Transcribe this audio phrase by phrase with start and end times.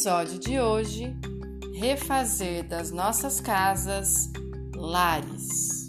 [0.00, 1.14] Episódio de hoje:
[1.74, 4.32] refazer das nossas casas
[4.74, 5.86] lares.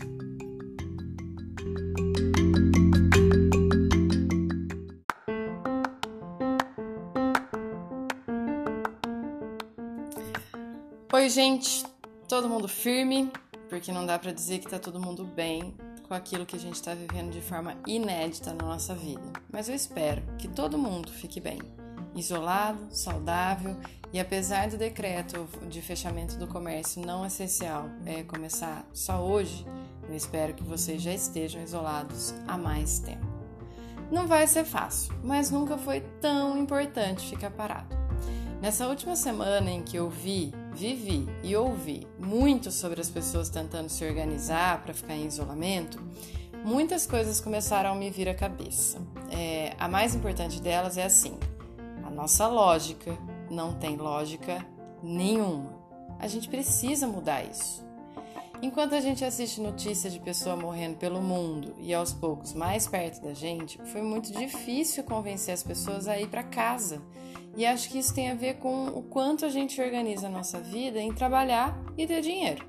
[11.13, 11.85] Oi, gente,
[12.27, 13.31] todo mundo firme,
[13.69, 15.73] porque não dá para dizer que tá todo mundo bem
[16.05, 19.31] com aquilo que a gente está vivendo de forma inédita na nossa vida.
[19.49, 21.59] Mas eu espero que todo mundo fique bem
[22.15, 23.75] isolado, saudável
[24.13, 29.65] e apesar do decreto de fechamento do comércio não essencial é, começar só hoje,
[30.07, 33.25] eu espero que vocês já estejam isolados há mais tempo.
[34.11, 37.95] Não vai ser fácil, mas nunca foi tão importante ficar parado.
[38.61, 43.89] Nessa última semana em que eu vi, vivi e ouvi muito sobre as pessoas tentando
[43.89, 45.97] se organizar para ficar em isolamento,
[46.63, 48.99] muitas coisas começaram a me vir à cabeça.
[49.31, 51.39] É, a mais importante delas é assim:
[52.11, 53.17] nossa lógica
[53.49, 54.65] não tem lógica
[55.01, 55.79] nenhuma.
[56.19, 57.83] A gente precisa mudar isso.
[58.61, 63.19] Enquanto a gente assiste notícias de pessoa morrendo pelo mundo e aos poucos mais perto
[63.19, 67.01] da gente, foi muito difícil convencer as pessoas a ir para casa.
[67.57, 70.59] E acho que isso tem a ver com o quanto a gente organiza a nossa
[70.59, 72.63] vida em trabalhar e ter dinheiro.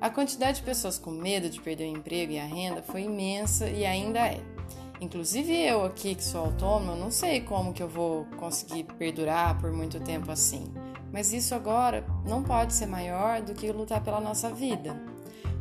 [0.00, 3.68] A quantidade de pessoas com medo de perder o emprego e a renda foi imensa
[3.68, 4.55] e ainda é.
[5.00, 9.70] Inclusive eu aqui que sou autônoma, não sei como que eu vou conseguir perdurar por
[9.70, 10.72] muito tempo assim.
[11.12, 14.96] Mas isso agora não pode ser maior do que lutar pela nossa vida.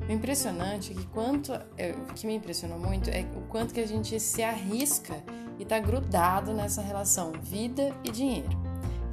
[0.07, 3.79] O impressionante é que quanto, é, o que me impressionou muito é o quanto que
[3.79, 5.16] a gente se arrisca
[5.57, 8.64] e está grudado nessa relação vida e dinheiro.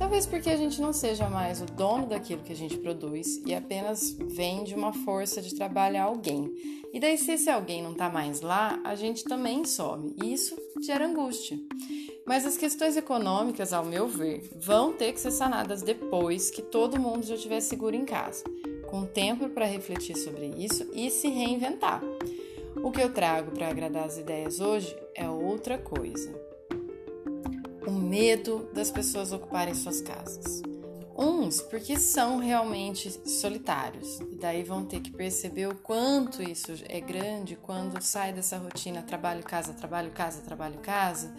[0.03, 3.55] Talvez porque a gente não seja mais o dono daquilo que a gente produz e
[3.55, 6.53] apenas vende uma força de trabalho a alguém.
[6.93, 10.13] E daí, se esse alguém não está mais lá, a gente também some.
[10.21, 11.57] E isso gera angústia.
[12.27, 17.01] Mas as questões econômicas, ao meu ver, vão ter que ser sanadas depois que todo
[17.01, 18.43] mundo já estiver seguro em casa,
[18.91, 22.03] com tempo para refletir sobre isso e se reinventar.
[22.83, 26.52] O que eu trago para agradar as ideias hoje é outra coisa
[27.87, 30.63] o medo das pessoas ocuparem suas casas.
[31.17, 37.01] Uns porque são realmente solitários, e daí vão ter que perceber o quanto isso é
[37.01, 41.33] grande quando sai dessa rotina trabalho, casa, trabalho, casa, trabalho, casa,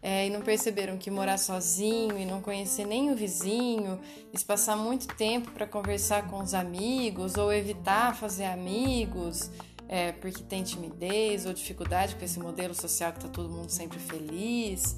[0.00, 3.98] é, e não perceberam que morar sozinho e não conhecer nem o vizinho,
[4.32, 9.50] e passar muito tempo para conversar com os amigos ou evitar fazer amigos,
[9.88, 13.98] é, porque tem timidez ou dificuldade com esse modelo social que está todo mundo sempre
[13.98, 14.96] feliz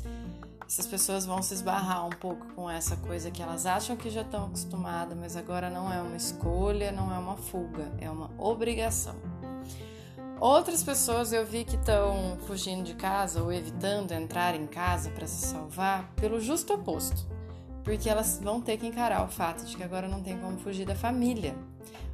[0.68, 4.20] essas pessoas vão se esbarrar um pouco com essa coisa que elas acham que já
[4.20, 9.16] estão acostumadas, mas agora não é uma escolha, não é uma fuga, é uma obrigação.
[10.38, 15.26] Outras pessoas eu vi que estão fugindo de casa ou evitando entrar em casa para
[15.26, 17.26] se salvar pelo justo oposto,
[17.88, 20.84] porque elas vão ter que encarar o fato de que agora não tem como fugir
[20.84, 21.56] da família.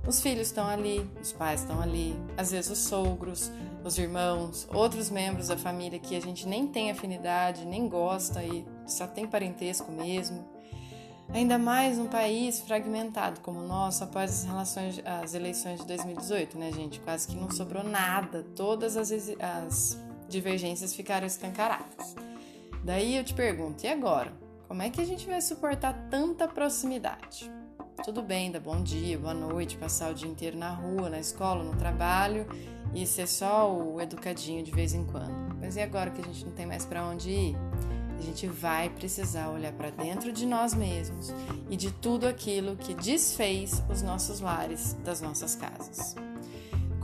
[0.06, 3.50] Os filhos estão ali, os pais estão ali, às vezes os sogros,
[3.82, 8.64] os irmãos, outros membros da família que a gente nem tem afinidade, nem gosta e
[8.86, 10.46] só tem parentesco mesmo.
[11.30, 16.56] Ainda mais um país fragmentado como o nosso após as, relações, as eleições de 2018,
[16.56, 17.00] né, gente?
[17.00, 19.98] Quase que não sobrou nada, todas as, as
[20.28, 22.14] divergências ficaram escancaradas.
[22.84, 24.43] Daí eu te pergunto, e agora?
[24.66, 27.52] Como é que a gente vai suportar tanta proximidade?
[28.02, 31.62] Tudo bem, dar bom dia, boa noite, passar o dia inteiro na rua, na escola,
[31.62, 32.46] no trabalho
[32.94, 35.54] e ser só o educadinho de vez em quando.
[35.60, 37.56] Mas e agora que a gente não tem mais para onde ir?
[38.18, 41.32] A gente vai precisar olhar para dentro de nós mesmos
[41.68, 46.16] e de tudo aquilo que desfez os nossos lares das nossas casas.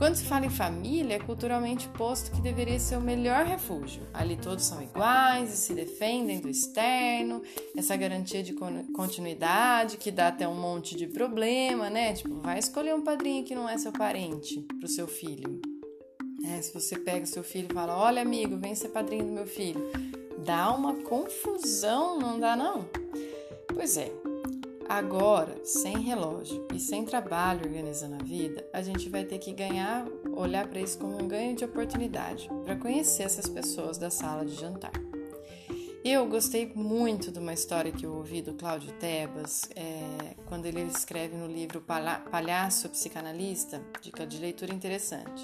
[0.01, 4.01] Quando se fala em família, é culturalmente posto que deveria ser o melhor refúgio.
[4.11, 7.43] Ali todos são iguais e se defendem do externo,
[7.77, 12.13] essa garantia de continuidade que dá até um monte de problema, né?
[12.13, 15.61] Tipo, vai escolher um padrinho que não é seu parente pro seu filho.
[16.45, 19.31] É, se você pega o seu filho e fala: Olha, amigo, vem ser padrinho do
[19.31, 19.87] meu filho,
[20.43, 22.89] dá uma confusão, não dá não?
[23.71, 24.11] Pois é,
[24.91, 30.05] Agora, sem relógio e sem trabalho organizando a vida, a gente vai ter que ganhar,
[30.35, 34.53] olhar para isso como um ganho de oportunidade para conhecer essas pessoas da sala de
[34.53, 34.91] jantar.
[36.03, 40.81] Eu gostei muito de uma história que eu ouvi do Cláudio Tebas, é, quando ele
[40.81, 41.81] escreve no livro
[42.29, 45.41] Palhaço Psicanalista, dica de leitura interessante,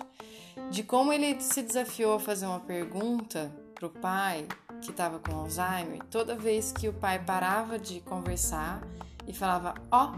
[0.69, 4.45] de como ele se desafiou a fazer uma pergunta para o pai
[4.81, 8.85] que estava com Alzheimer, toda vez que o pai parava de conversar
[9.27, 10.13] e falava: Ó,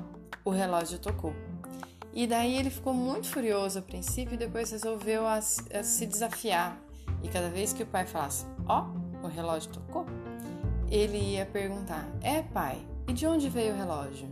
[0.46, 1.34] oh, o relógio tocou.
[2.14, 6.80] E daí ele ficou muito furioso a princípio e depois resolveu a, a se desafiar.
[7.22, 8.86] E cada vez que o pai falasse: Ó,
[9.24, 10.06] oh, o relógio tocou,
[10.90, 14.28] ele ia perguntar: É, pai, e de onde veio o relógio?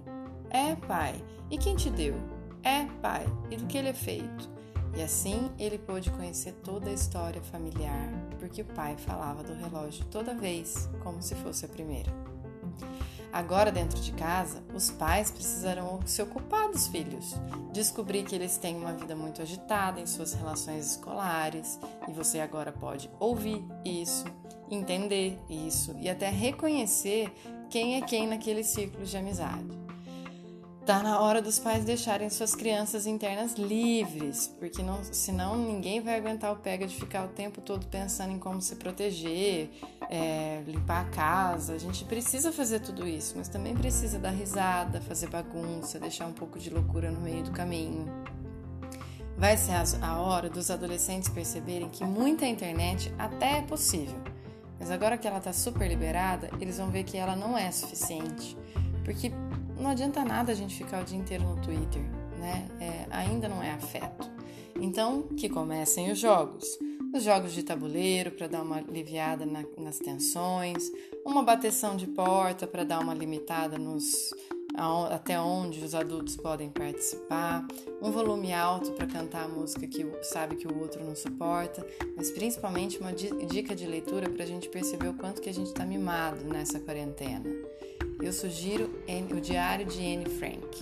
[0.49, 2.15] É, pai, e quem te deu?
[2.63, 4.57] É, pai, e do que ele é feito?
[4.95, 8.09] E assim ele pôde conhecer toda a história familiar,
[8.39, 12.11] porque o pai falava do relógio toda vez, como se fosse a primeira.
[13.31, 17.35] Agora, dentro de casa, os pais precisarão se ocupar dos filhos,
[17.71, 22.71] descobrir que eles têm uma vida muito agitada em suas relações escolares e você agora
[22.71, 24.25] pode ouvir isso,
[24.71, 27.31] entender isso e até reconhecer
[27.69, 29.86] quem é quem naquele círculo de amizade.
[30.87, 36.15] Tá na hora dos pais deixarem suas crianças internas livres, porque não, senão ninguém vai
[36.15, 39.69] aguentar o pega de ficar o tempo todo pensando em como se proteger,
[40.09, 41.73] é, limpar a casa.
[41.73, 46.31] A gente precisa fazer tudo isso, mas também precisa dar risada, fazer bagunça, deixar um
[46.31, 48.05] pouco de loucura no meio do caminho.
[49.37, 54.15] Vai ser a hora dos adolescentes perceberem que muita internet até é possível,
[54.79, 58.57] mas agora que ela está super liberada, eles vão ver que ela não é suficiente,
[59.03, 59.33] porque
[59.79, 62.01] não adianta nada a gente ficar o dia inteiro no Twitter,
[62.39, 62.67] né?
[62.79, 64.29] É, ainda não é afeto.
[64.79, 66.65] Então, que comecem os jogos.
[67.13, 70.91] Os jogos de tabuleiro para dar uma aliviada na, nas tensões,
[71.25, 74.33] uma bateção de porta para dar uma limitada nos
[75.11, 77.65] até onde os adultos podem participar,
[78.01, 81.85] um volume alto para cantar a música que sabe que o outro não suporta,
[82.15, 85.67] mas principalmente uma dica de leitura para a gente perceber o quanto que a gente
[85.67, 87.49] está mimado nessa quarentena
[88.21, 88.89] eu sugiro
[89.35, 90.79] o Diário de Anne Frank.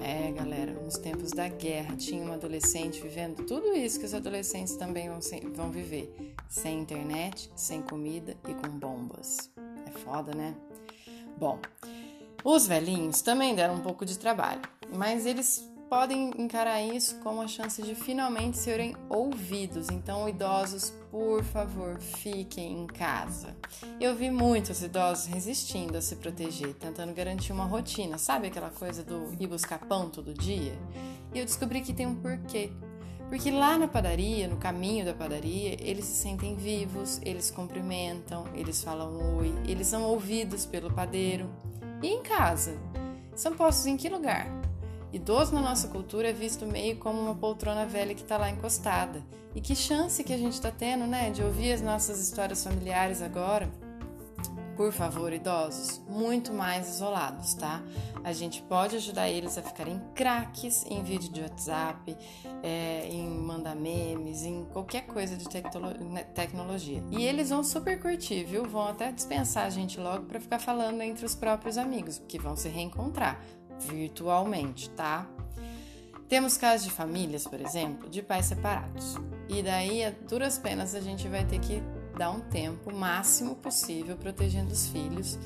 [0.00, 4.76] É, galera, nos tempos da guerra tinha uma adolescente vivendo tudo isso que os adolescentes
[4.76, 5.20] também vão,
[5.54, 9.50] vão viver: sem internet, sem comida e com bombas.
[9.86, 10.54] É foda, né?
[11.36, 11.58] Bom,
[12.44, 17.48] os velhinhos também deram um pouco de trabalho, mas eles podem encarar isso como a
[17.48, 19.88] chance de finalmente serem ouvidos.
[19.90, 23.56] Então, idosos, por favor, fiquem em casa.
[24.00, 29.02] Eu vi muitos idosos resistindo a se proteger, tentando garantir uma rotina, sabe aquela coisa
[29.02, 30.78] do ir buscar pão todo dia?
[31.34, 32.70] E eu descobri que tem um porquê.
[33.28, 38.82] Porque lá na padaria, no caminho da padaria, eles se sentem vivos, eles cumprimentam, eles
[38.82, 41.48] falam oi, eles são ouvidos pelo padeiro.
[42.02, 42.78] E em casa?
[43.34, 44.46] São postos em que lugar?
[45.12, 49.22] Idoso na nossa cultura é visto meio como uma poltrona velha que está lá encostada.
[49.54, 53.20] E que chance que a gente está tendo, né, de ouvir as nossas histórias familiares
[53.20, 53.68] agora?
[54.80, 57.82] Por favor, idosos, muito mais isolados, tá?
[58.24, 62.16] A gente pode ajudar eles a ficarem craques em vídeo de WhatsApp,
[62.62, 65.44] é, em mandar memes, em qualquer coisa de
[66.06, 67.04] né, tecnologia.
[67.10, 68.64] E eles vão super curtir, viu?
[68.64, 72.56] Vão até dispensar a gente logo para ficar falando entre os próprios amigos, porque vão
[72.56, 73.38] se reencontrar
[73.80, 75.26] virtualmente, tá?
[76.26, 79.16] Temos casos de famílias, por exemplo, de pais separados.
[79.46, 81.82] E daí, a duras penas, a gente vai ter que
[82.20, 85.38] dar um tempo máximo possível protegendo os filhos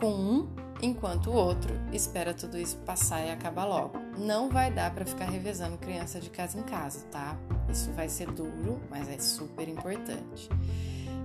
[0.00, 0.48] com um,
[0.80, 3.98] enquanto o outro espera tudo isso passar e acabar logo.
[4.16, 7.38] Não vai dar para ficar revezando criança de casa em casa, tá?
[7.70, 10.48] Isso vai ser duro, mas é super importante.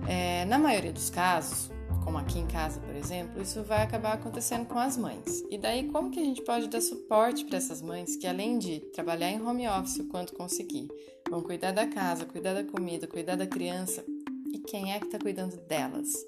[0.06, 1.70] É, na maioria dos casos,
[2.04, 5.42] como aqui em casa, por exemplo, isso vai acabar acontecendo com as mães.
[5.50, 8.80] E daí, como que a gente pode dar suporte para essas mães que, além de
[8.92, 10.86] trabalhar em home office o quanto conseguir,
[11.30, 14.04] vão cuidar da casa, cuidar da comida, cuidar da criança
[14.52, 16.26] e quem é que está cuidando delas?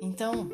[0.00, 0.50] Então,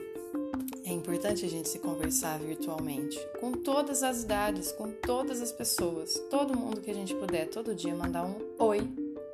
[0.85, 6.15] é importante a gente se conversar virtualmente com todas as idades, com todas as pessoas,
[6.31, 8.81] todo mundo que a gente puder, todo dia mandar um oi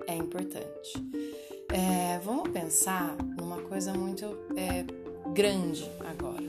[0.06, 0.92] é importante.
[1.68, 4.24] É, vamos pensar numa coisa muito
[4.56, 4.84] é,
[5.32, 6.44] grande agora: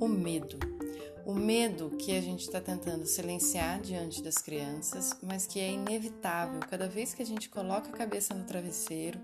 [0.00, 0.77] o medo.
[1.28, 6.58] O medo que a gente está tentando silenciar diante das crianças, mas que é inevitável.
[6.60, 9.20] Cada vez que a gente coloca a cabeça no travesseiro,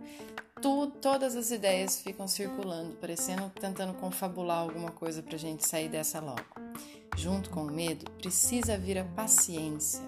[0.60, 5.88] tu, todas as ideias ficam circulando, parecendo tentando confabular alguma coisa para a gente sair
[5.88, 6.44] dessa logo.
[7.16, 10.02] Junto com o medo, precisa vir a paciência.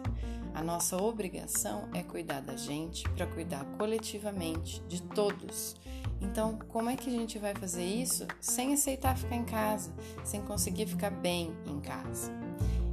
[0.53, 5.75] A nossa obrigação é cuidar da gente para cuidar coletivamente de todos
[6.21, 9.93] então, como é que a gente vai fazer isso sem aceitar ficar em casa,
[10.25, 12.33] sem conseguir ficar bem em casa?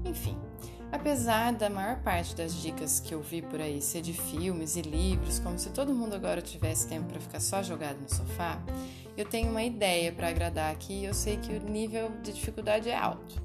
[0.05, 0.37] Enfim,
[0.91, 4.81] apesar da maior parte das dicas que eu vi por aí ser de filmes e
[4.81, 8.61] livros, como se todo mundo agora tivesse tempo para ficar só jogado no sofá,
[9.15, 12.89] eu tenho uma ideia para agradar aqui e eu sei que o nível de dificuldade
[12.89, 13.41] é alto.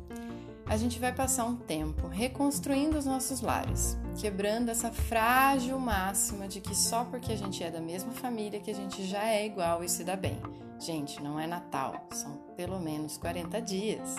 [0.68, 6.60] A gente vai passar um tempo reconstruindo os nossos lares, quebrando essa frágil máxima de
[6.60, 9.82] que só porque a gente é da mesma família que a gente já é igual
[9.82, 10.38] e se dá bem.
[10.78, 14.16] Gente, não é Natal, são pelo menos 40 dias.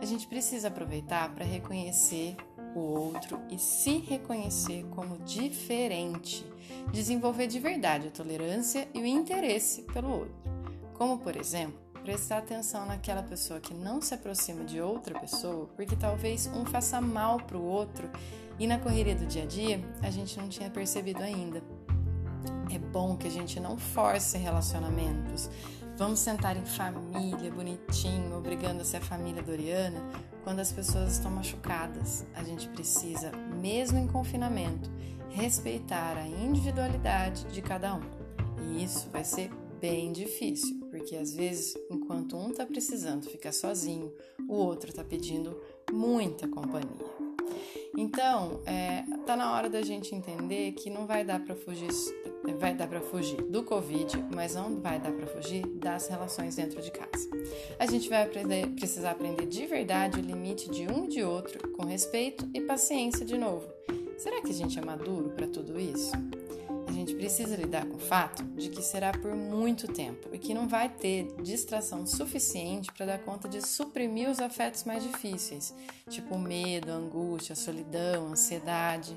[0.00, 2.36] A gente precisa aproveitar para reconhecer
[2.72, 6.46] o outro e se reconhecer como diferente,
[6.92, 10.36] desenvolver de verdade a tolerância e o interesse pelo outro.
[10.94, 15.94] Como, por exemplo, prestar atenção naquela pessoa que não se aproxima de outra pessoa, porque
[15.96, 18.08] talvez um faça mal para o outro
[18.58, 21.62] e na correria do dia a dia a gente não tinha percebido ainda.
[22.72, 25.50] É bom que a gente não force relacionamentos.
[25.96, 30.00] Vamos sentar em família, bonitinho, obrigando a ser a família Doriana,
[30.42, 32.24] quando as pessoas estão machucadas.
[32.34, 33.30] A gente precisa,
[33.60, 34.90] mesmo em confinamento,
[35.28, 38.00] respeitar a individualidade de cada um.
[38.62, 44.12] E isso vai ser bem difícil, porque às vezes, enquanto um está precisando ficar sozinho,
[44.48, 45.58] o outro está pedindo
[45.90, 47.10] muita companhia.
[47.96, 51.88] Então, é, tá na hora da gente entender que não vai dar para fugir,
[52.58, 56.80] vai dar para fugir do Covid, mas não vai dar para fugir das relações dentro
[56.80, 57.28] de casa.
[57.78, 61.68] A gente vai aprender, precisar aprender de verdade o limite de um e de outro,
[61.70, 63.66] com respeito e paciência de novo.
[64.18, 66.12] Será que a gente é maduro para tudo isso?
[66.90, 70.68] Gente precisa lidar com o fato de que será por muito tempo e que não
[70.68, 75.74] vai ter distração suficiente para dar conta de suprimir os afetos mais difíceis,
[76.08, 79.16] tipo medo, a angústia, a solidão, a ansiedade,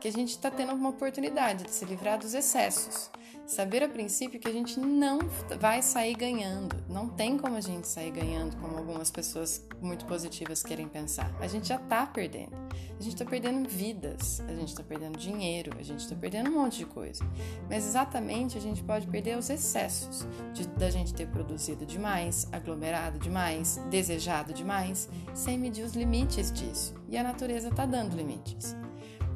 [0.00, 3.10] que a gente está tendo uma oportunidade de se livrar dos excessos.
[3.46, 5.18] Saber a princípio que a gente não
[5.60, 10.62] vai sair ganhando, não tem como a gente sair ganhando, como algumas pessoas muito positivas
[10.62, 11.30] querem pensar.
[11.40, 12.56] A gente já está perdendo.
[12.98, 16.54] A gente está perdendo vidas, a gente está perdendo dinheiro, a gente está perdendo um
[16.54, 17.24] monte de coisa.
[17.68, 23.18] Mas exatamente a gente pode perder os excessos de, da gente ter produzido demais, aglomerado
[23.18, 26.94] demais, desejado demais, sem medir os limites disso.
[27.08, 28.76] E a natureza está dando limites.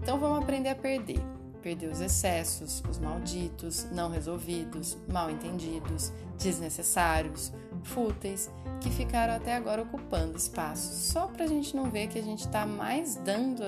[0.01, 1.36] Então vamos aprender a perder
[1.67, 8.49] perder os excessos, os malditos, não resolvidos, mal entendidos, desnecessários, fúteis,
[8.81, 12.47] que ficaram até agora ocupando espaço, só para a gente não ver que a gente
[12.47, 13.65] está mais dando,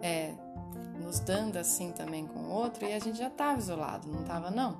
[0.00, 0.34] é,
[1.00, 4.50] nos dando assim também com o outro e a gente já estava isolado, não estava
[4.50, 4.76] não.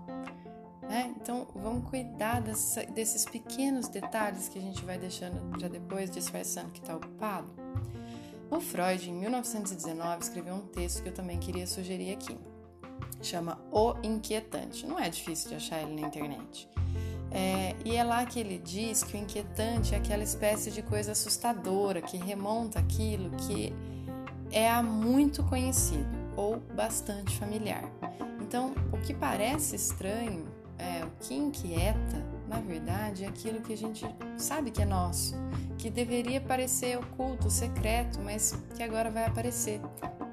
[0.91, 6.11] É, então vamos cuidar dessa, desses pequenos detalhes que a gente vai deixando para depois
[6.11, 7.68] disfarçando que está ocupado.
[8.51, 12.37] O Freud, em 1919, escreveu um texto que eu também queria sugerir aqui.
[13.21, 14.87] Chama O Inquietante.
[14.87, 16.69] Não é difícil de achar ele na internet.
[17.31, 21.13] É, e é lá que ele diz que o inquietante é aquela espécie de coisa
[21.13, 23.75] assustadora que remonta aquilo que
[24.51, 27.85] é há muito conhecido ou bastante familiar.
[28.41, 30.47] Então, o que parece estranho,
[30.79, 34.05] é, o que inquieta, na verdade, é aquilo que a gente
[34.37, 35.35] sabe que é nosso,
[35.77, 39.81] que deveria parecer oculto, secreto, mas que agora vai aparecer.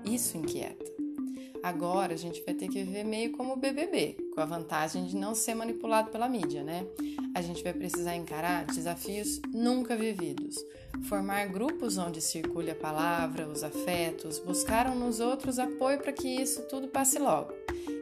[0.05, 0.85] Isso inquieta.
[1.61, 5.15] Agora a gente vai ter que viver meio como o BBB, com a vantagem de
[5.15, 6.85] não ser manipulado pela mídia, né?
[7.33, 10.55] A gente vai precisar encarar desafios nunca vividos,
[11.09, 16.61] formar grupos onde circule a palavra, os afetos, buscar nos outros apoio para que isso
[16.69, 17.51] tudo passe logo.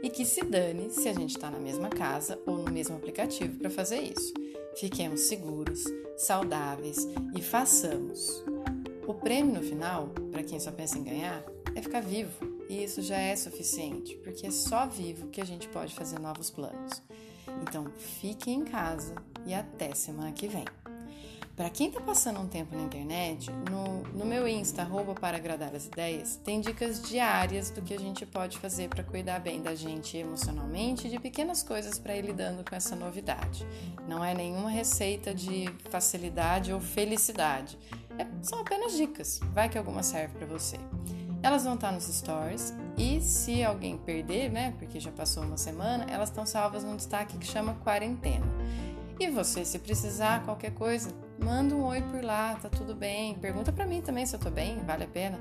[0.03, 3.57] E que se dane se a gente está na mesma casa ou no mesmo aplicativo
[3.57, 4.33] para fazer isso.
[4.75, 5.85] Fiquemos seguros,
[6.17, 8.43] saudáveis e façamos.
[9.07, 11.41] O prêmio no final, para quem só pensa em ganhar,
[11.73, 12.33] é ficar vivo.
[12.69, 16.49] E isso já é suficiente, porque é só vivo que a gente pode fazer novos
[16.49, 17.01] planos.
[17.61, 17.85] Então,
[18.19, 20.65] fiquem em casa e até semana que vem.
[21.55, 25.75] Para quem está passando um tempo na internet, no, no meu Insta, arroba para agradar
[25.75, 29.75] as ideias, tem dicas diárias do que a gente pode fazer para cuidar bem da
[29.75, 33.67] gente emocionalmente e de pequenas coisas para ir lidando com essa novidade.
[34.07, 37.77] Não é nenhuma receita de facilidade ou felicidade.
[38.17, 39.39] É, são apenas dicas.
[39.53, 40.77] Vai que alguma serve para você.
[41.43, 46.05] Elas vão estar nos stories e se alguém perder, né, porque já passou uma semana,
[46.09, 48.45] elas estão salvas num destaque que chama quarentena.
[49.19, 51.09] E você, se precisar qualquer coisa,
[51.43, 53.35] manda um oi por lá, tá tudo bem.
[53.35, 55.39] Pergunta para mim também se eu tô bem, vale a pena.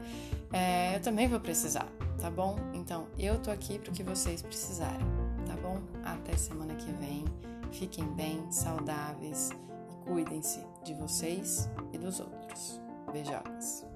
[0.52, 1.88] É, eu também vou precisar,
[2.20, 2.56] tá bom?
[2.74, 5.06] Então, eu tô aqui pro que vocês precisarem,
[5.46, 5.78] tá bom?
[6.04, 7.24] Até semana que vem.
[7.72, 9.50] Fiquem bem, saudáveis
[9.90, 12.80] e cuidem-se de vocês e dos outros.
[13.10, 13.86] Beijocas.